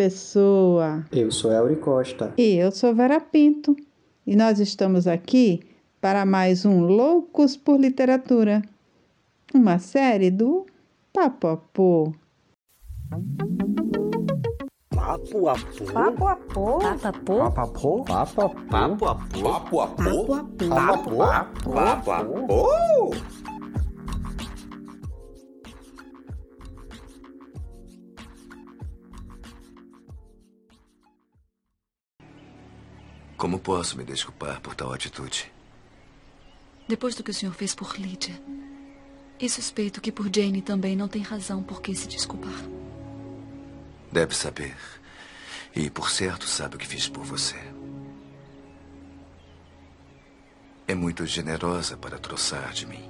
[0.00, 1.04] Pessoa.
[1.12, 2.32] Eu sou Elri Costa.
[2.38, 3.76] E eu sou Vera Pinto.
[4.26, 5.60] E nós estamos aqui
[6.00, 8.62] para mais um Loucos por Literatura,
[9.54, 10.64] uma série do
[11.12, 12.14] Papo a Pô.
[14.88, 15.84] Papo a pô.
[15.92, 16.78] Papo a pô.
[16.78, 17.44] Papo a pô.
[17.44, 18.04] Papo a pô.
[18.04, 19.42] Papo a pô.
[19.42, 20.24] Papo a pô.
[20.24, 20.66] Papo a pô.
[20.66, 21.72] Papo a pô.
[21.74, 23.39] Papo a
[33.40, 35.50] Como posso me desculpar por tal atitude?
[36.86, 38.38] Depois do que o senhor fez por Lydia,
[39.40, 42.62] e suspeito que por Jane também não tem razão por que se desculpar.
[44.12, 44.76] Deve saber.
[45.74, 47.56] E por certo sabe o que fiz por você.
[50.86, 53.08] É muito generosa para troçar de mim.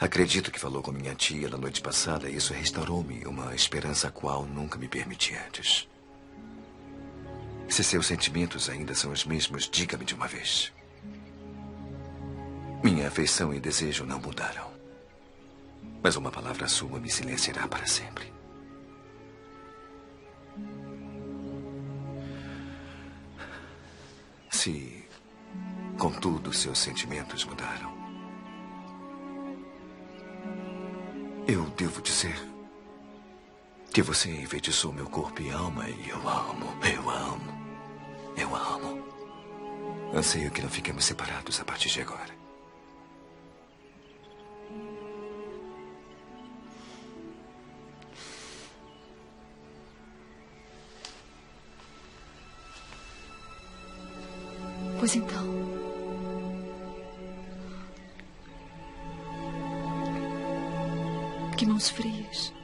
[0.00, 4.10] Acredito que falou com minha tia na noite passada e isso restaurou-me uma esperança a
[4.10, 5.86] qual nunca me permiti antes.
[7.68, 10.72] Se seus sentimentos ainda são os mesmos, diga-me de uma vez.
[12.82, 14.70] Minha afeição e desejo não mudaram.
[16.02, 18.32] Mas uma palavra sua me silenciará para sempre.
[24.50, 25.04] Se,
[25.98, 27.96] contudo, seus sentimentos mudaram,
[31.46, 32.36] eu devo dizer
[33.92, 37.57] que você enfeitiçou meu corpo e alma e eu amo, eu amo,
[38.40, 39.04] eu amo.
[40.14, 42.36] Anseio que não fiquemos separados a partir de agora.
[54.98, 55.46] Pois então.
[61.56, 62.57] Que mãos frias.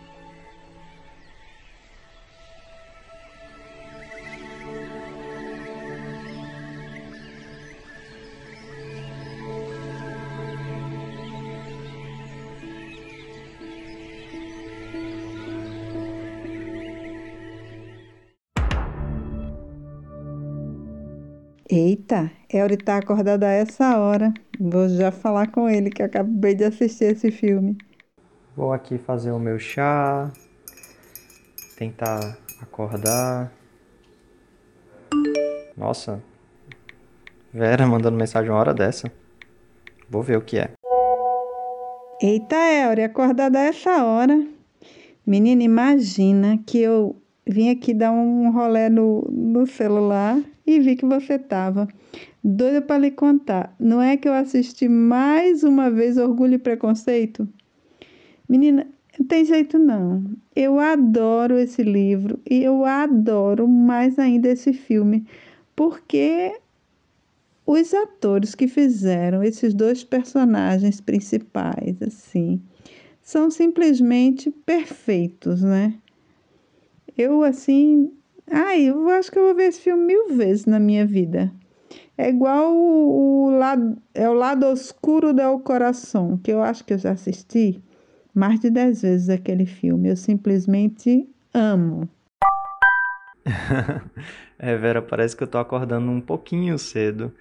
[22.54, 24.32] Elri tá acordada a essa hora.
[24.60, 27.76] Vou já falar com ele que eu acabei de assistir esse filme.
[28.56, 30.30] Vou aqui fazer o meu chá.
[31.76, 33.52] Tentar acordar.
[35.76, 36.22] Nossa.
[37.52, 39.10] Vera mandando mensagem uma hora dessa.
[40.08, 40.70] Vou ver o que é.
[42.22, 44.46] Eita, Elri, acordada a essa hora.
[45.26, 51.04] Menina, imagina que eu vim aqui dar um rolê no, no celular e vi que
[51.04, 51.88] você estava.
[52.42, 53.74] Doida para lhe contar.
[53.78, 57.48] Não é que eu assisti mais uma vez Orgulho e Preconceito?
[58.48, 58.86] Menina,
[59.18, 60.24] não tem jeito não.
[60.54, 65.26] Eu adoro esse livro e eu adoro mais ainda esse filme,
[65.74, 66.52] porque
[67.66, 72.60] os atores que fizeram esses dois personagens principais, assim,
[73.22, 75.94] são simplesmente perfeitos, né?
[77.16, 78.12] Eu, assim,
[78.50, 81.52] ai, eu acho que eu vou ver esse filme mil vezes na minha vida.
[82.18, 86.94] É igual o, o lado, é o lado oscuro do coração, que eu acho que
[86.94, 87.82] eu já assisti
[88.34, 90.08] mais de dez vezes aquele filme.
[90.08, 92.08] Eu simplesmente amo.
[94.58, 97.32] é, Vera, parece que eu tô acordando um pouquinho cedo.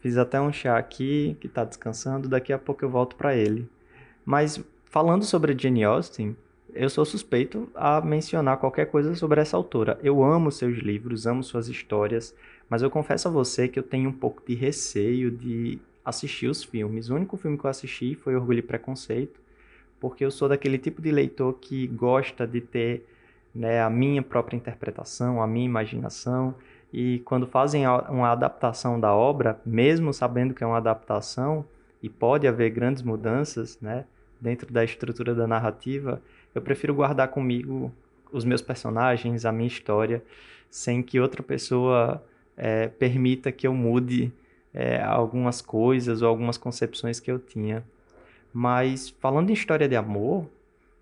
[0.00, 3.68] Fiz até um chá aqui, que tá descansando, daqui a pouco eu volto para ele.
[4.24, 6.34] Mas falando sobre Jane Austen,
[6.74, 9.98] eu sou suspeito a mencionar qualquer coisa sobre essa autora.
[10.02, 12.34] Eu amo seus livros, amo suas histórias,
[12.68, 16.62] mas eu confesso a você que eu tenho um pouco de receio de assistir os
[16.62, 17.10] filmes.
[17.10, 19.40] O único filme que eu assisti foi Orgulho e Preconceito,
[19.98, 23.06] porque eu sou daquele tipo de leitor que gosta de ter
[23.54, 26.54] né, a minha própria interpretação, a minha imaginação.
[26.92, 31.64] E quando fazem uma adaptação da obra, mesmo sabendo que é uma adaptação
[32.02, 34.04] e pode haver grandes mudanças né,
[34.40, 36.20] dentro da estrutura da narrativa,
[36.54, 37.92] eu prefiro guardar comigo
[38.32, 40.22] os meus personagens, a minha história,
[40.70, 42.24] sem que outra pessoa
[42.56, 44.32] é, permita que eu mude
[44.72, 47.84] é, algumas coisas ou algumas concepções que eu tinha.
[48.52, 50.46] Mas falando em história de amor,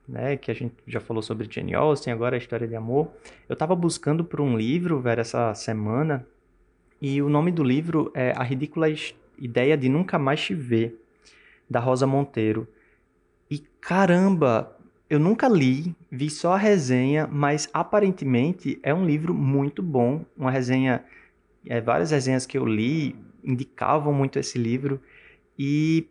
[0.08, 3.08] né, que a gente já falou sobre Jane Austen, agora a história de amor,
[3.48, 6.26] eu estava buscando por um livro, ver essa semana,
[7.00, 8.86] e o nome do livro é A Ridícula
[9.38, 10.98] Ideia de Nunca Mais Te Ver,
[11.68, 12.66] da Rosa Monteiro.
[13.50, 14.76] E caramba,
[15.10, 20.24] eu nunca li, vi só a resenha, mas aparentemente é um livro muito bom.
[20.36, 21.02] Uma resenha,
[21.66, 25.00] é, várias resenhas que eu li indicavam muito esse livro
[25.58, 26.06] e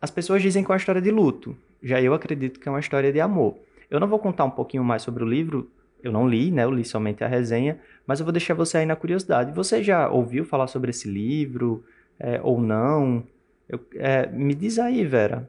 [0.00, 1.56] as pessoas dizem que é uma história de luto.
[1.82, 3.58] Já eu acredito que é uma história de amor.
[3.90, 5.70] Eu não vou contar um pouquinho mais sobre o livro,
[6.02, 6.64] eu não li, né?
[6.64, 9.52] Eu li somente a resenha, mas eu vou deixar você aí na curiosidade.
[9.52, 11.84] Você já ouviu falar sobre esse livro
[12.18, 13.22] é, ou não?
[13.68, 15.48] Eu, é, me diz aí, Vera.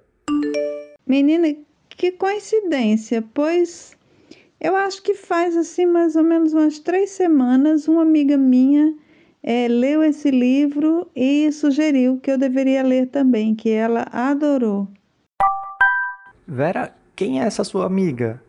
[1.07, 1.55] Menina,
[1.97, 3.95] que coincidência, pois
[4.59, 8.93] eu acho que faz assim mais ou menos umas três semanas uma amiga minha
[9.43, 14.87] é, leu esse livro e sugeriu que eu deveria ler também, que ela adorou.
[16.47, 18.41] Vera, quem é essa sua amiga?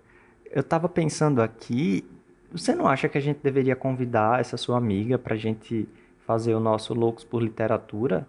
[0.50, 2.02] Eu estava pensando aqui,
[2.50, 5.86] você não acha que a gente deveria convidar essa sua amiga para a gente
[6.26, 8.26] fazer o nosso Loucos por Literatura?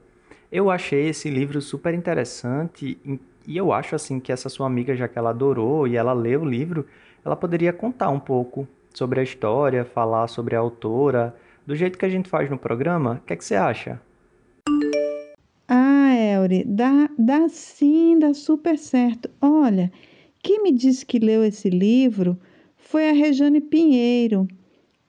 [0.51, 2.99] Eu achei esse livro super interessante
[3.47, 6.41] e eu acho assim que essa sua amiga, já que ela adorou e ela leu
[6.41, 6.85] o livro,
[7.23, 11.33] ela poderia contar um pouco sobre a história, falar sobre a autora,
[11.65, 13.21] do jeito que a gente faz no programa.
[13.23, 14.01] O que, é que você acha?
[15.67, 19.29] Ah, Elri, dá, dá sim, dá super certo.
[19.41, 19.91] Olha,
[20.43, 22.37] quem me disse que leu esse livro
[22.75, 24.47] foi a Rejane Pinheiro,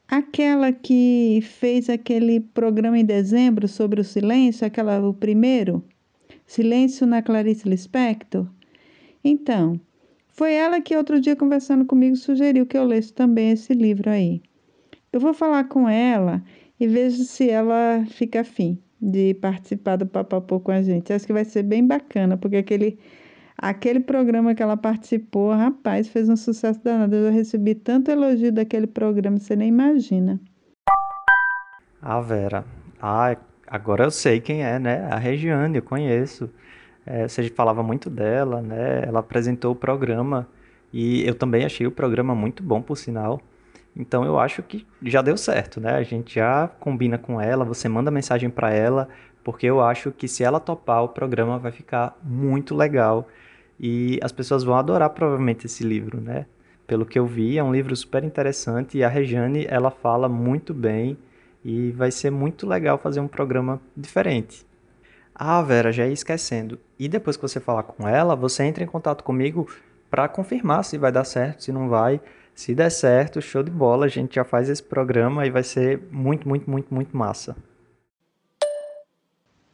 [0.06, 5.82] aquela que fez aquele programa em dezembro sobre o silêncio, aquela o primeiro,
[6.48, 8.46] Silêncio na Clarice Lispector.
[9.22, 9.78] Então,
[10.28, 14.40] foi ela que outro dia conversando comigo sugeriu que eu lesse também esse livro aí.
[15.12, 16.42] Eu vou falar com ela
[16.80, 21.12] e vejo se ela fica afim de participar do Papapô com a gente.
[21.12, 22.98] Acho que vai ser bem bacana, porque aquele,
[23.58, 27.14] aquele programa que ela participou, rapaz, fez um sucesso danado.
[27.14, 30.40] Eu já recebi tanto elogio daquele programa, você nem imagina.
[32.00, 32.64] A Vera.
[33.02, 33.36] Ah,
[33.70, 35.06] agora eu sei quem é, né?
[35.10, 36.50] A Regiane, eu conheço.
[37.06, 39.02] É, você falava muito dela, né?
[39.06, 40.46] Ela apresentou o programa
[40.92, 43.40] e eu também achei o programa muito bom, por sinal.
[43.96, 45.94] Então eu acho que já deu certo, né?
[45.94, 49.08] A gente já combina com ela, você manda mensagem para ela,
[49.42, 53.26] porque eu acho que se ela topar, o programa vai ficar muito legal
[53.80, 56.46] e as pessoas vão adorar provavelmente esse livro, né?
[56.86, 60.72] Pelo que eu vi, é um livro super interessante e a Rejane, ela fala muito
[60.72, 61.18] bem
[61.64, 64.66] e vai ser muito legal fazer um programa diferente.
[65.34, 66.78] Ah, Vera, já ia esquecendo.
[66.98, 69.68] E depois que você falar com ela, você entra em contato comigo
[70.10, 72.20] para confirmar se vai dar certo, se não vai.
[72.54, 76.02] Se der certo, show de bola, a gente já faz esse programa e vai ser
[76.10, 77.56] muito, muito, muito, muito massa.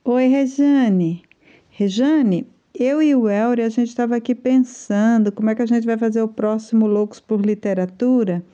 [0.04, 1.22] Oi, Rejane.
[1.70, 2.46] Rejane,
[2.78, 5.96] eu e o Elry, a gente estava aqui pensando como é que a gente vai
[5.96, 8.44] fazer o próximo Loucos por Literatura.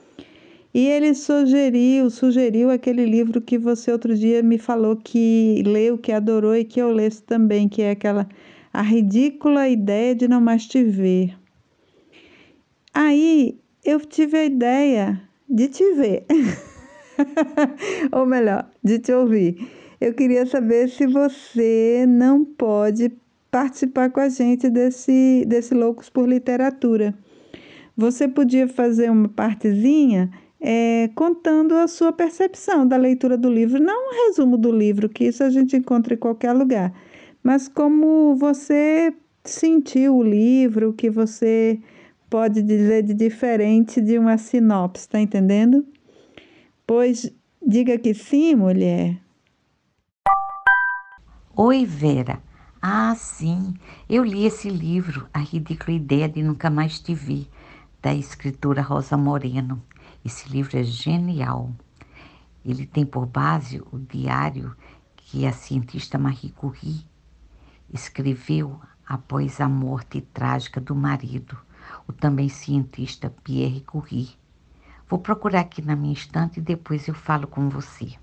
[0.73, 6.11] E ele sugeriu, sugeriu aquele livro que você outro dia me falou que leu, que
[6.11, 8.27] adorou e que eu lesse também, que é aquela
[8.71, 11.35] A Ridícula Ideia de Não Mais Te Ver.
[12.93, 16.25] Aí eu tive a ideia de te ver.
[18.11, 19.67] Ou melhor, de te ouvir.
[19.99, 23.11] Eu queria saber se você não pode
[23.49, 27.13] participar com a gente desse, desse Loucos por Literatura.
[27.95, 34.09] Você podia fazer uma partezinha é, contando a sua percepção da leitura do livro, não
[34.09, 36.93] um resumo do livro, que isso a gente encontra em qualquer lugar,
[37.43, 39.11] mas como você
[39.43, 41.79] sentiu o livro, o que você
[42.29, 45.83] pode dizer de diferente de uma sinopse, está entendendo?
[46.85, 47.33] Pois
[47.65, 49.19] diga que sim, mulher.
[51.55, 52.41] Oi, Vera.
[52.81, 53.75] Ah, sim,
[54.09, 57.47] eu li esse livro, A Ridícula Ideia de Nunca Mais Te Vi,
[58.01, 59.83] da escritora Rosa Moreno.
[60.23, 61.71] Esse livro é genial.
[62.63, 64.75] Ele tem por base o diário
[65.15, 67.05] que a cientista Marie Curie
[67.91, 71.57] escreveu após a morte trágica do marido
[72.07, 74.29] o também cientista Pierre Curie.
[75.09, 78.13] Vou procurar aqui na minha estante e depois eu falo com você.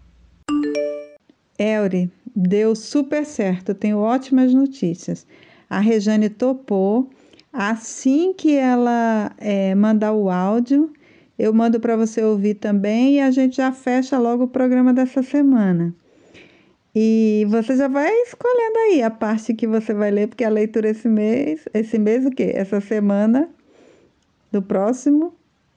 [1.59, 5.27] Elri, deu super certo, tenho ótimas notícias.
[5.69, 7.11] A Rejane topou.
[7.53, 10.93] Assim que ela é, mandar o áudio,
[11.39, 15.23] eu mando para você ouvir também e a gente já fecha logo o programa dessa
[15.23, 15.95] semana.
[16.95, 20.89] E você já vai escolhendo aí a parte que você vai ler, porque a leitura
[20.89, 22.51] esse mês, esse mês o quê?
[22.55, 23.49] Essa semana
[24.51, 25.33] do próximo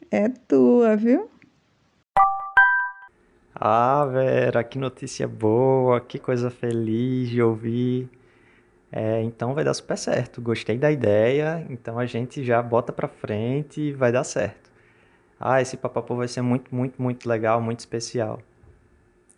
[0.10, 1.30] é tua, viu?
[3.54, 8.10] Ah, Vera, que notícia boa, que coisa feliz de ouvir.
[8.92, 10.42] É, então vai dar super certo.
[10.42, 14.71] Gostei da ideia, então a gente já bota pra frente e vai dar certo.
[15.44, 18.40] Ah, esse papapô vai ser muito, muito, muito legal, muito especial.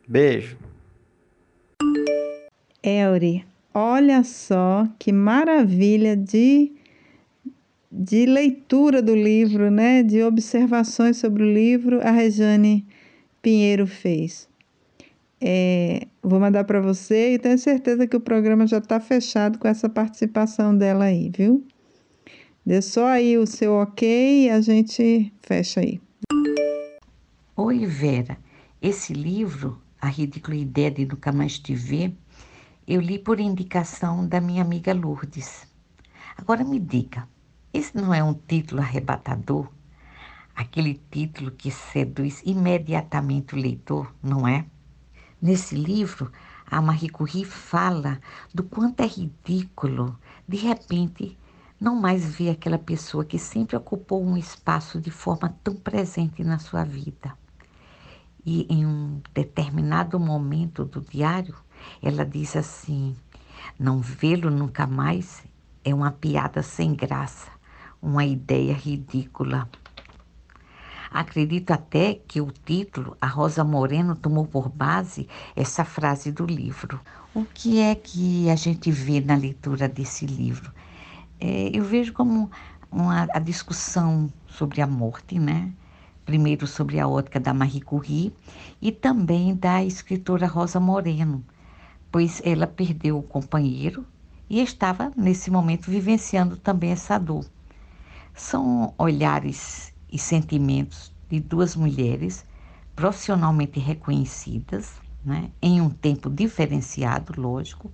[0.06, 0.58] Beijo.
[2.84, 6.74] Elri, olha só que maravilha de
[7.96, 12.84] de leitura do livro, né, de observações sobre o livro, a Rejane
[13.40, 14.50] Pinheiro fez.
[15.40, 19.68] É, vou mandar para você e tenho certeza que o programa já está fechado com
[19.68, 21.64] essa participação dela aí, viu?
[22.66, 26.02] Dê só aí o seu ok e a gente fecha aí.
[27.58, 28.38] Oi, Vera.
[28.82, 32.16] Esse livro, A Ridícula Ideia de Nunca Mais Te Ver,
[32.88, 35.68] eu li por indicação da minha amiga Lourdes.
[36.38, 37.28] Agora me diga,
[37.74, 39.70] esse não é um título arrebatador?
[40.56, 44.66] Aquele título que seduz imediatamente o leitor, não é?
[45.42, 46.32] Nesse livro,
[46.66, 48.22] a Marie Curie fala
[48.54, 50.18] do quanto é ridículo,
[50.48, 51.38] de repente,
[51.84, 56.58] não mais ver aquela pessoa que sempre ocupou um espaço de forma tão presente na
[56.58, 57.38] sua vida.
[58.46, 61.54] E em um determinado momento do diário,
[62.02, 63.14] ela diz assim:
[63.78, 65.44] não vê-lo nunca mais
[65.84, 67.52] é uma piada sem graça,
[68.02, 69.68] uma ideia ridícula.
[71.12, 76.98] Acredito até que o título, a Rosa Moreno tomou por base essa frase do livro.
[77.36, 80.72] O que é que a gente vê na leitura desse livro?
[81.46, 82.50] É, eu vejo como
[82.90, 85.74] uma, a discussão sobre a morte, né?
[86.24, 88.34] Primeiro sobre a ótica da Marie Curie
[88.82, 91.44] e também da escritora Rosa Moreno,
[92.10, 94.06] pois ela perdeu o companheiro
[94.50, 97.46] e estava nesse momento vivenciando também essa dor.
[98.34, 102.46] São olhares e sentimentos de duas mulheres
[102.96, 104.94] profissionalmente reconhecidas,
[105.26, 107.92] né, em um tempo diferenciado, lógico,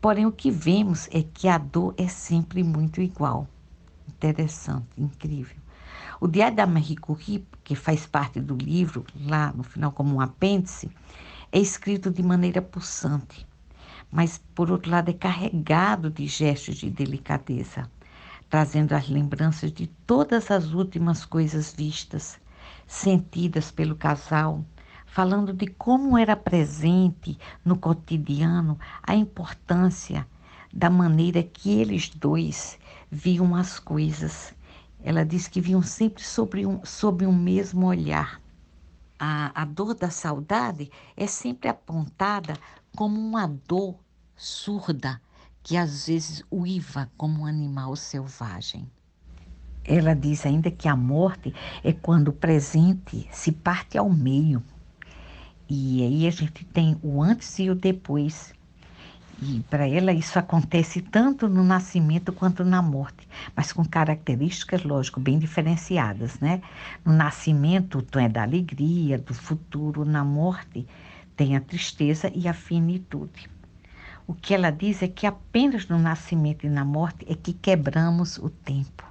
[0.00, 3.46] porém o que vemos é que a dor é sempre muito igual.
[4.08, 5.56] Interessante, incrível.
[6.20, 10.20] O Diário da Marie Curie, que faz parte do livro, lá no final como um
[10.20, 10.90] apêndice,
[11.52, 13.46] é escrito de maneira pulsante,
[14.10, 17.88] mas por outro lado é carregado de gestos de delicadeza
[18.50, 22.36] trazendo as lembranças de todas as últimas coisas vistas,
[22.84, 24.64] sentidas pelo casal,
[25.10, 30.26] falando de como era presente no cotidiano a importância
[30.72, 32.78] da maneira que eles dois
[33.10, 34.54] viam as coisas.
[35.02, 38.40] Ela diz que viam sempre sobre um, sob um mesmo olhar.
[39.18, 42.54] A, a dor da saudade é sempre apontada
[42.94, 43.96] como uma dor
[44.36, 45.20] surda,
[45.60, 48.88] que às vezes uiva como um animal selvagem.
[49.84, 51.52] Ela diz ainda que a morte
[51.82, 54.62] é quando o presente se parte ao meio.
[55.72, 58.52] E aí a gente tem o antes e o depois.
[59.40, 65.20] E para ela isso acontece tanto no nascimento quanto na morte, mas com características, lógico,
[65.20, 66.60] bem diferenciadas, né?
[67.04, 70.84] No nascimento, tom é da alegria, do futuro, na morte
[71.36, 73.48] tem a tristeza e a finitude.
[74.26, 78.38] O que ela diz é que apenas no nascimento e na morte é que quebramos
[78.38, 79.04] o tempo.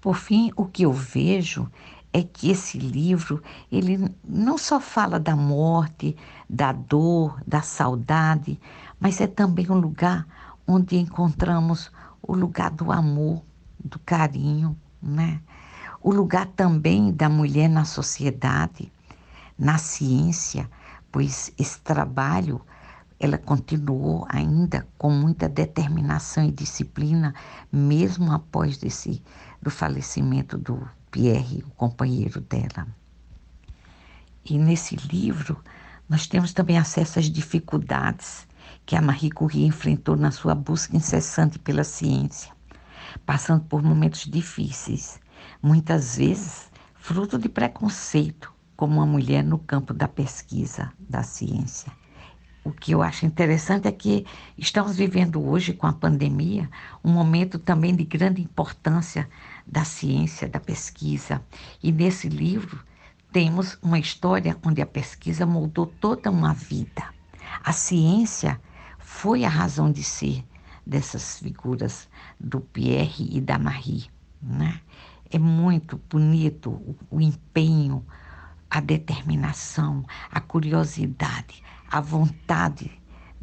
[0.00, 1.68] Por fim, o que eu vejo
[2.12, 6.16] é que esse livro, ele não só fala da morte,
[6.48, 8.58] da dor, da saudade,
[8.98, 10.26] mas é também um lugar
[10.66, 11.90] onde encontramos
[12.22, 13.42] o lugar do amor,
[13.82, 15.40] do carinho, né?
[16.02, 18.90] O lugar também da mulher na sociedade,
[19.58, 20.68] na ciência,
[21.10, 22.60] pois esse trabalho
[23.20, 27.34] ela continuou ainda com muita determinação e disciplina,
[27.72, 29.22] mesmo após desse,
[29.60, 30.88] do falecimento do
[31.18, 32.86] Pierre, o companheiro dela.
[34.44, 35.60] E nesse livro,
[36.08, 38.46] nós temos também acesso às dificuldades
[38.86, 42.52] que a Marie Curie enfrentou na sua busca incessante pela ciência,
[43.26, 45.18] passando por momentos difíceis,
[45.60, 51.90] muitas vezes fruto de preconceito, como uma mulher no campo da pesquisa da ciência.
[52.62, 54.24] O que eu acho interessante é que
[54.56, 56.70] estamos vivendo hoje, com a pandemia,
[57.02, 59.28] um momento também de grande importância
[59.70, 61.44] da ciência, da pesquisa.
[61.82, 62.82] E nesse livro
[63.30, 67.04] temos uma história onde a pesquisa moldou toda uma vida.
[67.62, 68.60] A ciência
[68.98, 70.44] foi a razão de ser
[70.86, 72.08] dessas figuras
[72.40, 74.06] do Pierre e da Marie.
[74.40, 74.80] Né?
[75.30, 78.04] É muito bonito o, o empenho,
[78.70, 82.90] a determinação, a curiosidade, a vontade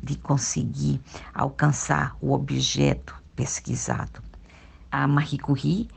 [0.02, 1.00] de conseguir
[1.34, 4.24] alcançar o objeto pesquisado.
[4.92, 5.90] A Marie Curie,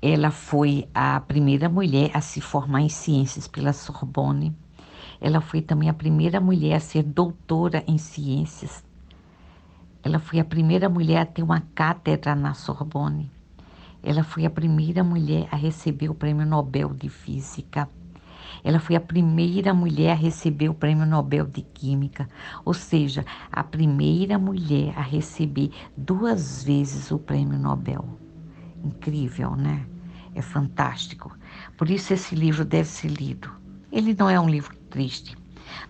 [0.00, 4.54] ela foi a primeira mulher a se formar em ciências pela Sorbonne.
[5.20, 8.84] Ela foi também a primeira mulher a ser doutora em ciências.
[10.00, 13.28] Ela foi a primeira mulher a ter uma cátedra na Sorbonne.
[14.00, 17.88] Ela foi a primeira mulher a receber o Prêmio Nobel de Física.
[18.62, 22.28] Ela foi a primeira mulher a receber o Prêmio Nobel de Química,
[22.64, 28.27] ou seja, a primeira mulher a receber duas vezes o Prêmio Nobel.
[28.84, 29.86] Incrível, né?
[30.34, 31.36] É fantástico.
[31.76, 33.50] Por isso esse livro deve ser lido.
[33.90, 35.36] Ele não é um livro triste,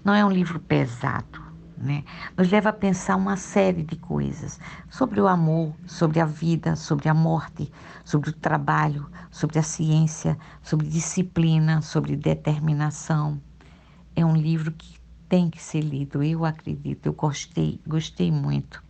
[0.05, 1.43] não é um livro pesado,
[1.77, 2.05] né?
[2.37, 7.09] Nos leva a pensar uma série de coisas sobre o amor, sobre a vida, sobre
[7.09, 7.71] a morte,
[8.05, 13.41] sobre o trabalho, sobre a ciência, sobre disciplina, sobre determinação.
[14.15, 18.83] É um livro que tem que ser lido, eu acredito, eu gostei, gostei muito.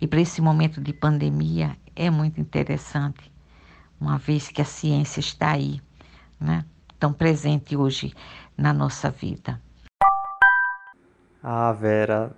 [0.00, 3.32] E para esse momento de pandemia é muito interessante,
[4.00, 5.80] uma vez que a ciência está aí,
[6.40, 6.64] né?
[6.98, 8.12] tão presente hoje
[8.56, 9.60] na nossa vida.
[11.42, 12.36] Ah, Vera,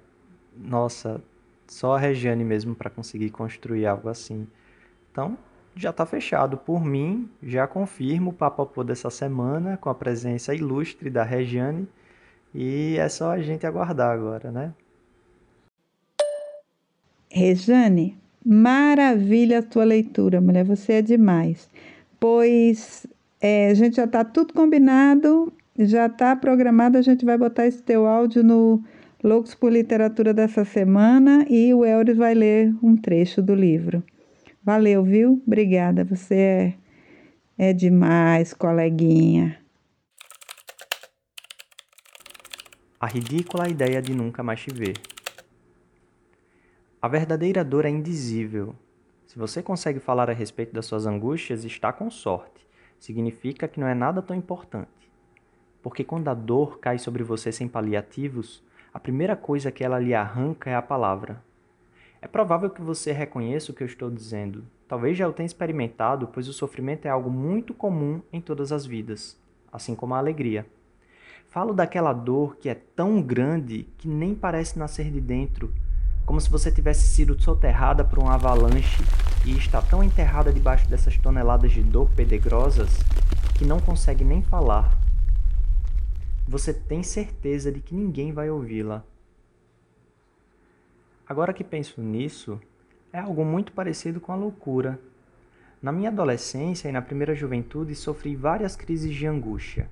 [0.56, 1.22] nossa,
[1.66, 4.46] só a Regiane mesmo para conseguir construir algo assim.
[5.10, 5.36] Então,
[5.74, 6.56] já está fechado.
[6.56, 11.88] Por mim, já confirmo o Papo dessa semana com a presença ilustre da Regiane.
[12.54, 14.74] E é só a gente aguardar agora, né?
[17.30, 21.68] Rejane, maravilha a tua leitura, mulher, você é demais.
[22.18, 23.06] Pois
[23.40, 27.82] é, a gente já está tudo combinado, já está programado, a gente vai botar esse
[27.82, 28.82] teu áudio no
[29.22, 34.02] Loucos por Literatura dessa semana e o Elris vai ler um trecho do livro.
[34.62, 35.42] Valeu, viu?
[35.46, 36.74] Obrigada, você é,
[37.58, 39.58] é demais, coleguinha.
[43.00, 44.94] A ridícula ideia de nunca mais te ver.
[47.02, 48.74] A verdadeira dor é indizível.
[49.24, 52.68] Se você consegue falar a respeito das suas angústias, está com sorte.
[52.98, 55.10] Significa que não é nada tão importante.
[55.82, 60.12] Porque quando a dor cai sobre você sem paliativos, a primeira coisa que ela lhe
[60.12, 61.42] arranca é a palavra.
[62.20, 64.66] É provável que você reconheça o que eu estou dizendo.
[64.86, 68.84] Talvez já o tenha experimentado, pois o sofrimento é algo muito comum em todas as
[68.84, 69.40] vidas,
[69.72, 70.66] assim como a alegria.
[71.48, 75.72] Falo daquela dor que é tão grande que nem parece nascer de dentro
[76.24, 79.02] como se você tivesse sido soterrada por um avalanche
[79.44, 82.98] e está tão enterrada debaixo dessas toneladas de dor pedegrosas
[83.56, 84.96] que não consegue nem falar.
[86.46, 89.04] Você tem certeza de que ninguém vai ouvi-la.
[91.28, 92.60] Agora que penso nisso,
[93.12, 94.98] é algo muito parecido com a loucura.
[95.80, 99.88] Na minha adolescência e na primeira juventude sofri várias crises de angústia.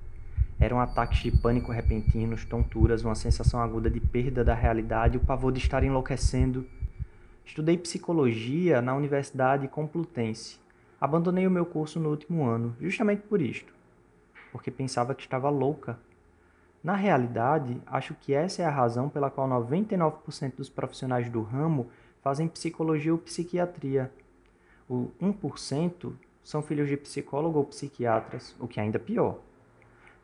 [0.61, 5.53] Eram ataques de pânico repentinos, tonturas, uma sensação aguda de perda da realidade, o pavor
[5.53, 6.67] de estar enlouquecendo.
[7.45, 10.59] Estudei psicologia na Universidade Complutense.
[10.99, 13.73] Abandonei o meu curso no último ano, justamente por isto,
[14.51, 15.97] porque pensava que estava louca.
[16.83, 21.87] Na realidade, acho que essa é a razão pela qual 99% dos profissionais do ramo
[22.21, 24.11] fazem psicologia ou psiquiatria.
[24.89, 26.11] O 1%
[26.43, 29.39] são filhos de psicólogo ou psiquiatras, o que é ainda pior.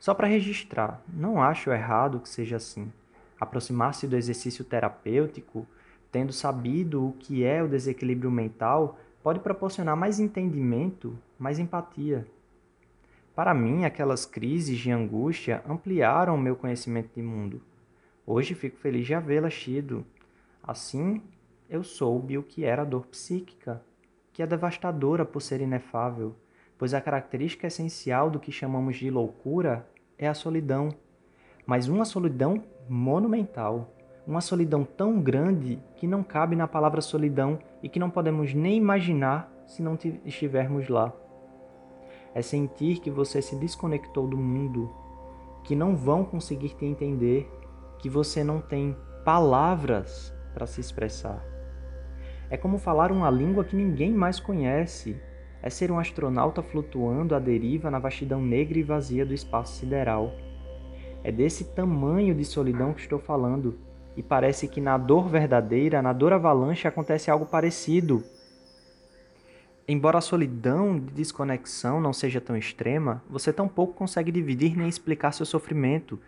[0.06, 2.94] Só para registrar, não acho errado que seja assim.
[3.40, 5.66] Aproximar-se do exercício terapêutico,
[6.12, 12.28] tendo sabido o que é o desequilíbrio mental, pode proporcionar mais entendimento, mais empatia.
[13.34, 17.60] Para mim, aquelas crises de angústia ampliaram o meu conhecimento de mundo.
[18.28, 20.06] Hoje fico feliz de havê-las tido.
[20.62, 21.20] Assim,
[21.68, 23.82] eu soube o que era a dor psíquica,
[24.32, 26.36] que é devastadora por ser inefável
[26.78, 29.88] pois a característica essencial do que chamamos de loucura
[30.18, 30.90] é a solidão,
[31.66, 33.92] mas uma solidão monumental,
[34.26, 38.78] uma solidão tão grande que não cabe na palavra solidão e que não podemos nem
[38.78, 41.14] imaginar se não estivermos lá.
[42.34, 44.94] É sentir que você se desconectou do mundo,
[45.64, 47.50] que não vão conseguir te entender,
[48.00, 51.44] que você não tem palavras para se expressar.
[52.50, 55.20] É como falar uma língua que ninguém mais conhece,
[55.62, 60.34] é ser um astronauta flutuando à deriva na vastidão negra e vazia do espaço sideral.
[61.24, 63.78] É desse tamanho de solidão que estou falando,
[64.16, 68.24] e parece que na dor verdadeira, na dor avalanche, acontece algo parecido.
[69.88, 75.32] Embora a solidão de desconexão não seja tão extrema, você tampouco consegue dividir nem explicar
[75.32, 76.20] seu sofrimento.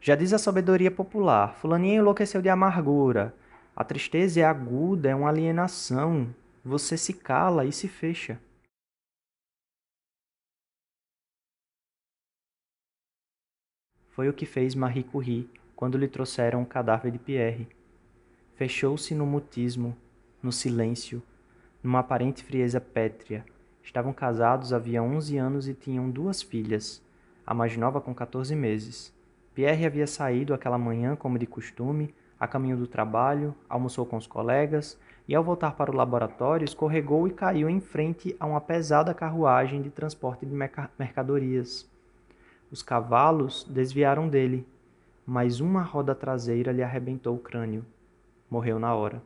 [0.00, 3.34] Já diz a sabedoria popular: Fulaninha enlouqueceu de amargura.
[3.74, 6.28] A tristeza é aguda, é uma alienação.
[6.64, 8.38] Você se cala e se fecha.
[14.12, 17.66] Foi o que fez Marie Curie quando lhe trouxeram o cadáver de Pierre.
[18.54, 19.96] Fechou-se no mutismo,
[20.42, 21.22] no silêncio,
[21.82, 23.42] numa aparente frieza pétrea.
[23.82, 27.02] Estavam casados havia onze anos e tinham duas filhas,
[27.46, 29.14] a mais nova com 14 meses.
[29.54, 34.26] Pierre havia saído aquela manhã, como de costume, a caminho do trabalho, almoçou com os
[34.26, 39.14] colegas e, ao voltar para o laboratório, escorregou e caiu em frente a uma pesada
[39.14, 40.54] carruagem de transporte de
[40.98, 41.90] mercadorias.
[42.72, 44.66] Os cavalos desviaram dele,
[45.26, 47.84] mas uma roda traseira lhe arrebentou o crânio.
[48.50, 49.22] Morreu na hora.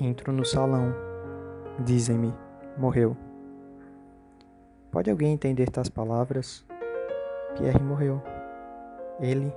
[0.00, 0.94] Entro no salão.
[1.78, 2.45] Dizem-me:
[2.78, 3.16] morreu.
[4.90, 6.64] Pode alguém entender tais palavras?
[7.56, 8.22] Pierre morreu.
[9.20, 9.52] Ele,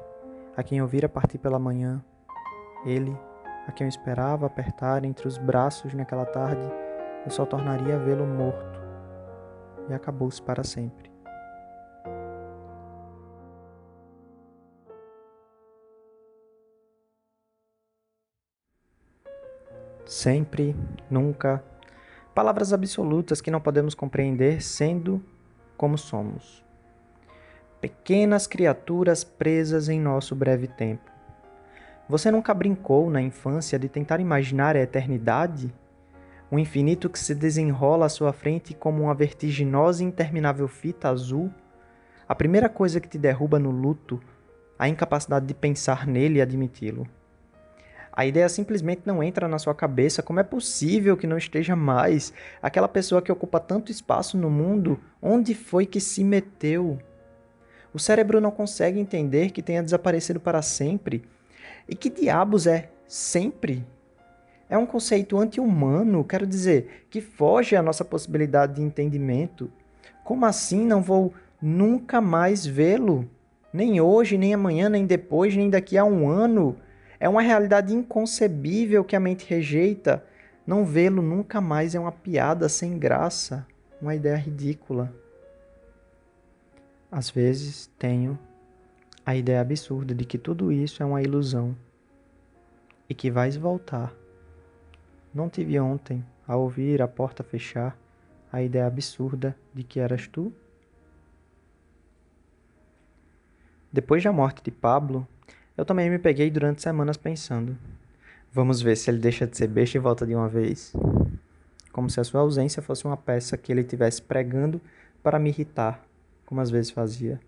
[0.56, 2.04] a quem eu vira partir pela manhã,
[2.86, 3.16] ele,
[3.68, 6.68] a quem eu esperava apertar entre os braços naquela tarde,
[7.26, 8.80] eu só tornaria a vê-lo morto.
[9.90, 11.10] E acabou-se para sempre.
[20.06, 20.76] Sempre,
[21.10, 21.64] nunca.
[22.40, 25.22] Palavras absolutas que não podemos compreender sendo
[25.76, 26.64] como somos.
[27.82, 31.12] Pequenas criaturas presas em nosso breve tempo.
[32.08, 35.70] Você nunca brincou na infância de tentar imaginar a eternidade?
[36.50, 41.52] O infinito que se desenrola à sua frente como uma vertiginosa e interminável fita azul?
[42.26, 44.18] A primeira coisa que te derruba no luto,
[44.80, 47.06] a incapacidade de pensar nele e admiti-lo.
[48.20, 50.22] A ideia simplesmente não entra na sua cabeça.
[50.22, 52.34] Como é possível que não esteja mais?
[52.62, 57.00] Aquela pessoa que ocupa tanto espaço no mundo, onde foi que se meteu?
[57.94, 61.24] O cérebro não consegue entender que tenha desaparecido para sempre.
[61.88, 63.88] E que diabos é sempre?
[64.70, 69.72] É um conceito anti-humano, quero dizer, que foge à nossa possibilidade de entendimento.
[70.26, 73.26] Como assim não vou nunca mais vê-lo?
[73.72, 76.76] Nem hoje, nem amanhã, nem depois, nem daqui a um ano.
[77.20, 80.24] É uma realidade inconcebível que a mente rejeita.
[80.66, 83.68] Não vê-lo nunca mais é uma piada sem graça,
[84.02, 85.14] uma ideia ridícula.
[87.12, 88.38] Às vezes tenho
[89.26, 91.76] a ideia absurda de que tudo isso é uma ilusão
[93.10, 94.14] e que vais voltar.
[95.34, 97.98] Não tive ontem, ao ouvir a porta fechar,
[98.52, 100.54] a ideia absurda de que eras tu?
[103.92, 105.28] Depois da morte de Pablo,
[105.80, 107.78] eu também me peguei durante semanas pensando:
[108.52, 110.92] vamos ver se ele deixa de ser besta e volta de uma vez.
[111.94, 114.82] Como se a sua ausência fosse uma peça que ele tivesse pregando
[115.24, 116.04] para me irritar,
[116.46, 117.40] como às vezes fazia.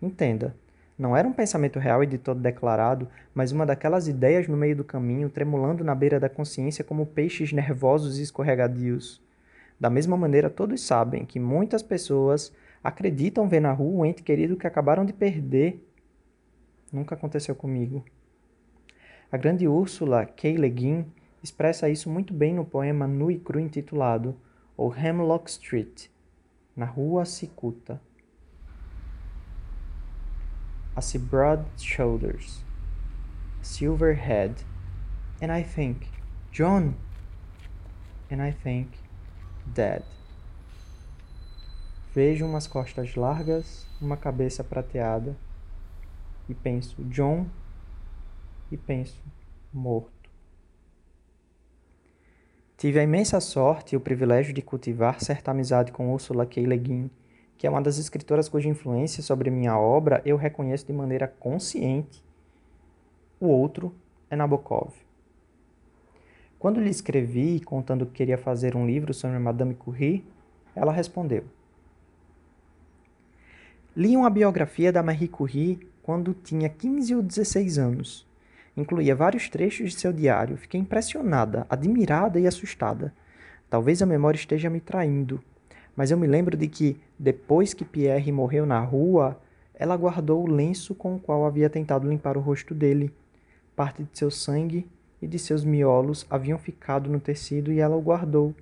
[0.00, 0.56] Entenda,
[0.98, 4.76] não era um pensamento real e de todo declarado, mas uma daquelas ideias no meio
[4.76, 9.20] do caminho, tremulando na beira da consciência como peixes nervosos e escorregadios.
[9.78, 12.50] Da mesma maneira, todos sabem que muitas pessoas
[12.82, 15.86] acreditam ver na rua um ente querido que acabaram de perder
[16.92, 18.04] Nunca aconteceu comigo.
[19.30, 20.56] A grande Úrsula K.
[20.56, 21.06] Le Guin
[21.42, 24.36] expressa isso muito bem no poema nu e cru intitulado
[24.76, 26.08] O Hemlock Street,
[26.74, 28.00] na rua Cicuta.
[31.00, 32.62] See broad shoulders,
[33.62, 34.54] silver head,
[35.40, 36.06] and I think,
[36.52, 36.94] John,
[38.30, 38.90] and I think,
[39.64, 40.02] dead.
[42.14, 45.34] Vejo umas costas largas, uma cabeça prateada,
[46.50, 47.46] e penso John
[48.70, 49.22] e penso
[49.72, 50.10] morto.
[52.76, 56.64] Tive a imensa sorte e o privilégio de cultivar certa amizade com Ursula K.
[56.64, 57.10] Le Guin,
[57.56, 62.24] que é uma das escritoras cuja influência sobre minha obra eu reconheço de maneira consciente.
[63.38, 63.94] O outro
[64.30, 64.94] é Nabokov.
[66.58, 70.24] Quando lhe escrevi contando que queria fazer um livro sobre Madame Curie,
[70.74, 71.44] ela respondeu:
[73.94, 78.26] Li uma biografia da Marie Curie quando tinha 15 ou 16 anos.
[78.76, 80.56] Incluía vários trechos de seu diário.
[80.56, 83.14] Fiquei impressionada, admirada e assustada.
[83.70, 85.40] Talvez a memória esteja me traindo,
[85.94, 89.40] mas eu me lembro de que, depois que Pierre morreu na rua,
[89.72, 93.14] ela guardou o lenço com o qual havia tentado limpar o rosto dele.
[93.76, 94.88] Parte de seu sangue
[95.22, 98.52] e de seus miolos haviam ficado no tecido e ela o guardou,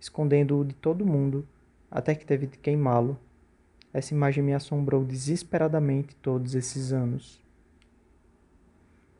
[0.00, 1.46] escondendo-o de todo mundo,
[1.90, 3.18] até que teve de queimá-lo.
[3.94, 7.40] Essa imagem me assombrou desesperadamente todos esses anos.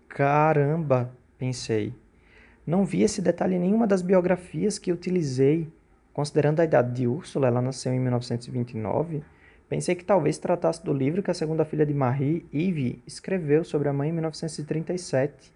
[0.09, 1.95] Caramba, pensei.
[2.67, 5.73] Não vi esse detalhe em nenhuma das biografias que utilizei.
[6.13, 9.23] Considerando a idade de Úrsula, ela nasceu em 1929,
[9.69, 13.89] pensei que talvez tratasse do livro que a segunda filha de Marie, Eve, escreveu sobre
[13.89, 15.53] a mãe em 1937.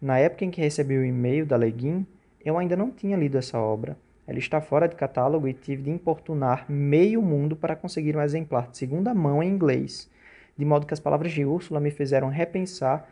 [0.00, 2.06] Na época em que recebi o e-mail da Leguin,
[2.42, 3.96] eu ainda não tinha lido essa obra.
[4.26, 8.70] Ela está fora de catálogo e tive de importunar meio mundo para conseguir um exemplar
[8.70, 10.10] de segunda mão em inglês,
[10.56, 13.08] de modo que as palavras de Úrsula me fizeram repensar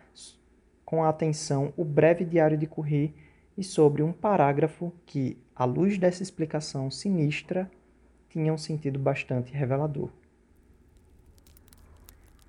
[0.85, 3.14] com atenção o breve diário de Curie
[3.57, 7.70] e sobre um parágrafo que, à luz dessa explicação sinistra,
[8.31, 10.09] tinha um sentido bastante revelador.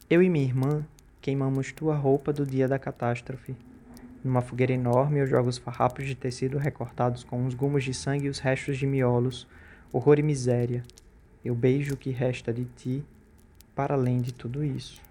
[0.10, 0.86] Eu e minha irmã
[1.20, 3.56] queimamos tua roupa do dia da catástrofe
[4.24, 8.28] numa fogueira enorme, eu jogo os farrapos de tecido recortados com os gumos de sangue
[8.28, 9.46] e os restos de miolos,
[9.92, 10.84] horror e miséria.
[11.44, 13.04] Eu beijo o que resta de ti,
[13.76, 15.02] para além de tudo isso.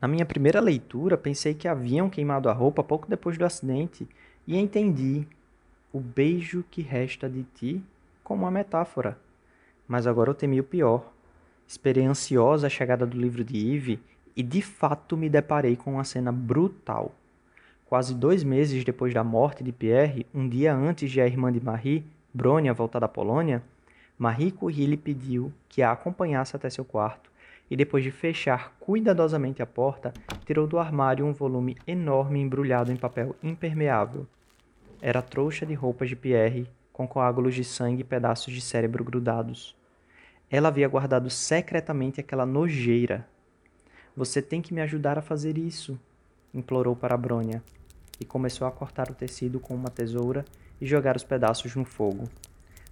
[0.00, 4.08] Na minha primeira leitura, pensei que haviam queimado a roupa pouco depois do acidente
[4.46, 5.26] e entendi,
[5.92, 7.82] o beijo que resta de ti
[8.22, 9.18] como uma metáfora.
[9.86, 11.12] Mas agora eu temi o pior.
[11.66, 13.98] Esperei ansiosa a chegada do livro de Yves
[14.36, 17.12] e de fato me deparei com uma cena brutal.
[17.88, 21.58] Quase dois meses depois da morte de Pierre, um dia antes de a irmã de
[21.58, 23.62] Marie, Brônia, voltar da Polônia,
[24.18, 27.30] Marie Curie lhe pediu que a acompanhasse até seu quarto
[27.70, 30.12] e, depois de fechar cuidadosamente a porta,
[30.44, 34.26] tirou do armário um volume enorme embrulhado em papel impermeável.
[35.00, 39.74] Era trouxa de roupas de Pierre, com coágulos de sangue e pedaços de cérebro grudados.
[40.50, 43.26] Ela havia guardado secretamente aquela nojeira.
[44.14, 45.98] Você tem que me ajudar a fazer isso,
[46.52, 47.62] implorou para Brônia,
[48.20, 50.44] e começou a cortar o tecido com uma tesoura
[50.80, 52.24] e jogar os pedaços no fogo.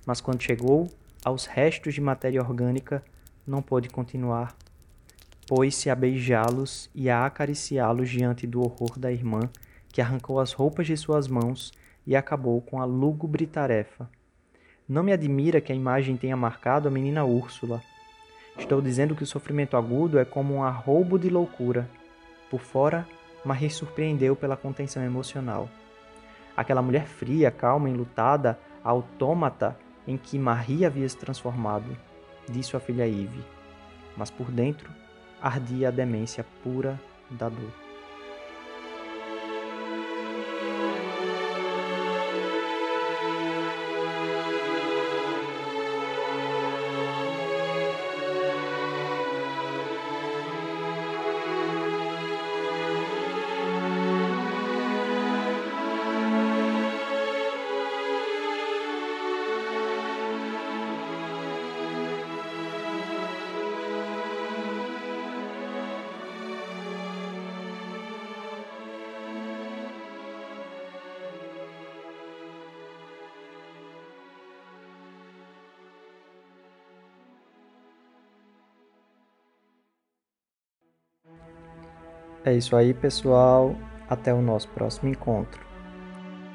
[0.04, 0.88] Mas quando chegou
[1.24, 3.02] aos restos de matéria orgânica,
[3.46, 4.56] não pôde continuar.
[5.46, 9.40] Pôs-se a beijá-los e a acariciá-los diante do horror da irmã,
[9.88, 11.72] que arrancou as roupas de suas mãos
[12.06, 14.08] e acabou com a lúgubre tarefa.
[14.88, 17.82] Não me admira que a imagem tenha marcado a menina Úrsula.
[18.58, 21.88] Estou dizendo que o sofrimento agudo é como um arroubo de loucura.
[22.50, 23.06] Por fora,
[23.46, 25.68] Marie surpreendeu pela contenção emocional.
[26.56, 31.96] Aquela mulher fria, calma, enlutada, autômata em que Marie havia se transformado,
[32.48, 33.44] disse a filha Ive.
[34.16, 34.90] Mas por dentro
[35.40, 37.85] ardia a demência pura da dor.
[82.44, 83.74] É isso aí, pessoal.
[84.08, 85.60] Até o nosso próximo encontro.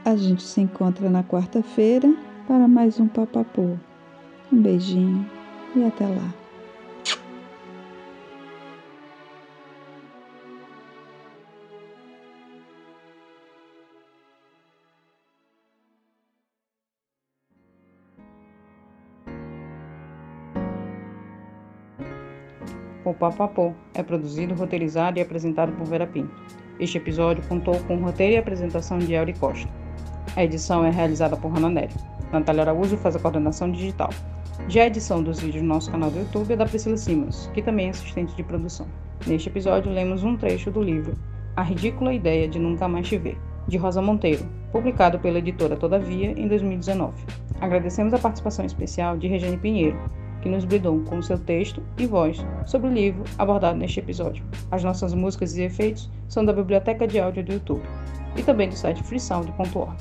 [0.05, 2.11] A gente se encontra na quarta-feira
[2.47, 3.77] para mais um Papapô.
[4.51, 5.29] Um beijinho
[5.75, 6.40] e até lá.
[23.21, 26.33] O Papapô é produzido, roteirizado e apresentado por Vera Pinto.
[26.79, 29.69] Este episódio contou com roteiro e apresentação de Elri Costa.
[30.35, 31.93] A edição é realizada por Hannah Nery.
[32.31, 34.09] Natália Araújo faz a coordenação digital.
[34.67, 37.61] Já a edição dos vídeos no nosso canal do YouTube é da Priscila Simmons, que
[37.61, 38.87] também é assistente de produção.
[39.27, 41.13] Neste episódio, lemos um trecho do livro
[41.55, 46.31] A Ridícula Ideia de Nunca Mais Te Ver, de Rosa Monteiro, publicado pela editora Todavia
[46.31, 47.13] em 2019.
[47.59, 49.99] Agradecemos a participação especial de Regiane Pinheiro,
[50.41, 54.43] que nos brindou com seu texto e voz sobre o livro abordado neste episódio.
[54.69, 57.83] As nossas músicas e efeitos são da biblioteca de áudio do YouTube
[58.35, 59.95] e também do site freesound.org.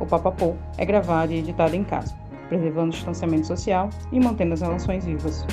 [0.00, 2.14] O Papapô é gravado e editado em casa,
[2.48, 5.44] preservando o distanciamento social e mantendo as relações vivas.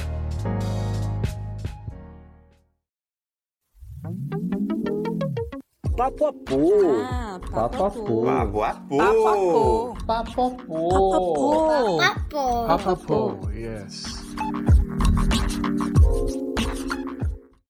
[5.95, 7.01] Papapô.
[7.10, 8.25] Ah, Papapô.
[8.25, 8.65] Papapô.
[8.97, 9.95] Papapô.
[10.05, 11.97] Papapô.
[11.97, 12.67] Papapô.
[12.67, 14.25] Papapô, yes.